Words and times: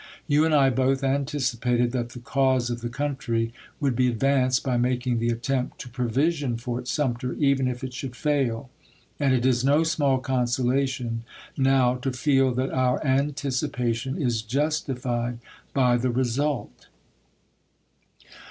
You 0.27 0.45
and 0.45 0.55
I 0.55 0.71
both 0.71 1.01
antici 1.03 1.59
pated 1.61 1.91
that 1.91 2.09
the 2.09 2.19
cause 2.19 2.71
of 2.71 2.81
the 2.81 2.89
country 2.89 3.53
would 3.79 3.95
be 3.95 4.07
advanced 4.07 4.63
by 4.63 4.75
making 4.75 5.19
the 5.19 5.29
attempt 5.29 5.77
to 5.81 5.89
provision 5.89 6.57
Fort 6.57 6.87
Sumter, 6.87 7.33
even 7.33 7.67
if 7.67 7.81
Linpoin 7.83 7.87
it 7.89 7.93
should 7.93 8.15
fail; 8.15 8.71
and 9.19 9.31
it 9.35 9.45
is 9.45 9.63
no 9.63 9.83
small 9.83 10.17
consolation 10.17 11.21
now 11.55 11.93
to 11.97 12.11
feel 12.11 12.45
May 12.55 12.69
1, 12.69 12.69
1861. 12.69 12.69
that 12.69 12.81
our 13.15 13.21
anticipation 13.27 14.17
is 14.19 14.41
justified 14.41 15.37
by 15.71 15.97
the 15.97 16.09
result. 16.09 16.87